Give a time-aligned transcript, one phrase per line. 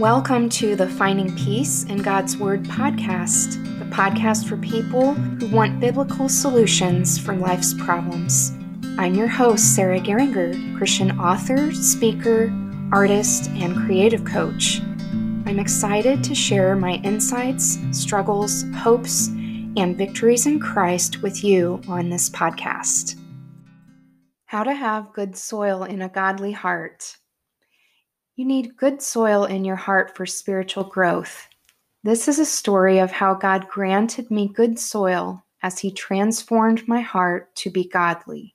[0.00, 5.78] Welcome to the Finding Peace in God's Word podcast, the podcast for people who want
[5.78, 8.52] biblical solutions for life's problems.
[8.96, 12.50] I'm your host, Sarah Geringer, Christian author, speaker,
[12.90, 14.80] artist, and creative coach.
[15.44, 22.08] I'm excited to share my insights, struggles, hopes, and victories in Christ with you on
[22.08, 23.20] this podcast.
[24.46, 27.18] How to have good soil in a godly heart.
[28.40, 31.46] You need good soil in your heart for spiritual growth.
[32.04, 37.02] This is a story of how God granted me good soil as He transformed my
[37.02, 38.54] heart to be godly.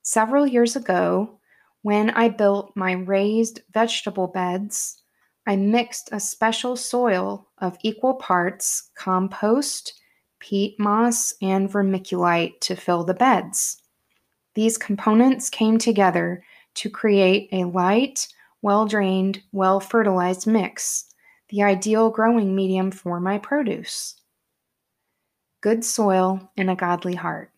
[0.00, 1.38] Several years ago,
[1.82, 5.02] when I built my raised vegetable beds,
[5.46, 9.92] I mixed a special soil of equal parts compost,
[10.38, 13.82] peat moss, and vermiculite to fill the beds.
[14.54, 16.42] These components came together
[16.76, 18.26] to create a light,
[18.64, 21.04] well drained, well fertilized mix,
[21.50, 24.14] the ideal growing medium for my produce.
[25.60, 27.50] Good soil and a godly heart.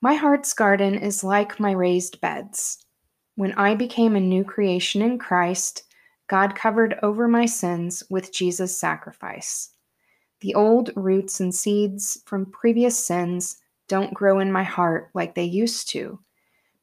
[0.00, 2.86] My heart's garden is like my raised beds.
[3.34, 5.82] When I became a new creation in Christ,
[6.28, 9.70] God covered over my sins with Jesus' sacrifice.
[10.40, 13.56] The old roots and seeds from previous sins
[13.88, 16.20] don't grow in my heart like they used to,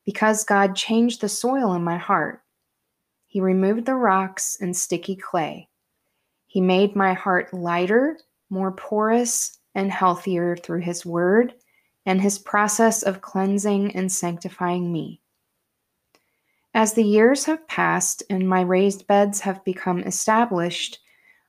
[0.04, 2.42] because God changed the soil in my heart
[3.32, 5.70] he removed the rocks and sticky clay.
[6.48, 11.54] He made my heart lighter, more porous, and healthier through His Word
[12.06, 15.22] and His process of cleansing and sanctifying me.
[16.74, 21.00] As the years have passed and my raised beds have become established,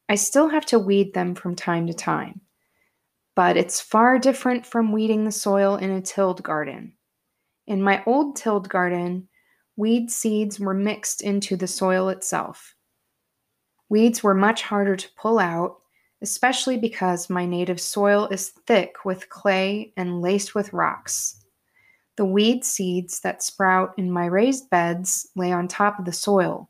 [0.09, 2.43] I still have to weed them from time to time.
[3.35, 6.93] But it's far different from weeding the soil in a tilled garden.
[7.67, 9.29] In my old tilled garden,
[9.77, 12.75] weed seeds were mixed into the soil itself.
[13.89, 15.77] Weeds were much harder to pull out,
[16.21, 21.45] especially because my native soil is thick with clay and laced with rocks.
[22.17, 26.69] The weed seeds that sprout in my raised beds lay on top of the soil,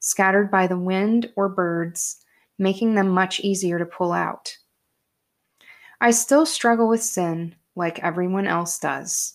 [0.00, 2.24] scattered by the wind or birds,
[2.58, 4.56] making them much easier to pull out.
[6.00, 9.34] I still struggle with sin like everyone else does.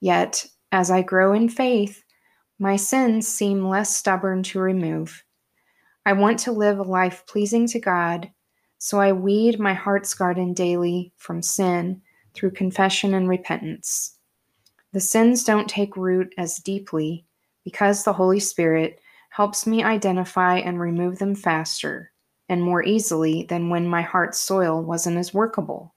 [0.00, 2.03] Yet, as I grow in faith,
[2.64, 5.22] my sins seem less stubborn to remove.
[6.06, 8.30] I want to live a life pleasing to God,
[8.78, 12.00] so I weed my heart's garden daily from sin
[12.32, 14.16] through confession and repentance.
[14.94, 17.26] The sins don't take root as deeply
[17.64, 18.98] because the Holy Spirit
[19.28, 22.12] helps me identify and remove them faster
[22.48, 25.94] and more easily than when my heart's soil wasn't as workable.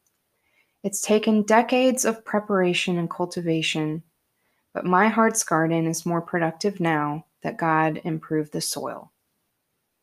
[0.84, 4.04] It's taken decades of preparation and cultivation
[4.78, 9.12] but my heart's garden is more productive now that God improved the soil.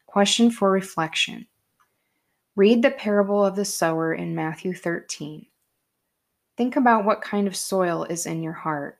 [0.04, 1.46] Question for reflection
[2.56, 5.46] Read the parable of the sower in Matthew 13.
[6.56, 8.98] Think about what kind of soil is in your heart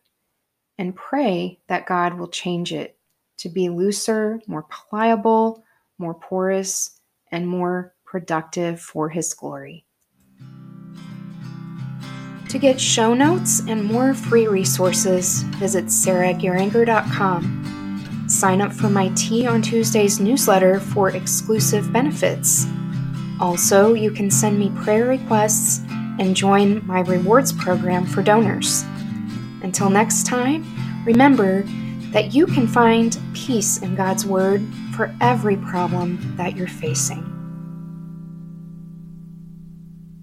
[0.79, 2.97] and pray that God will change it
[3.39, 5.65] to be looser, more pliable,
[5.99, 7.01] more porous,
[7.33, 9.87] and more productive for His glory.
[12.55, 18.27] To get show notes and more free resources, visit sarahgeringer.com.
[18.29, 22.65] Sign up for my Tea on Tuesdays newsletter for exclusive benefits.
[23.41, 25.81] Also, you can send me prayer requests
[26.21, 28.85] and join my rewards program for donors.
[29.65, 30.65] Until next time,
[31.05, 31.65] remember
[32.13, 34.63] that you can find peace in God's Word
[34.95, 37.34] for every problem that you're facing.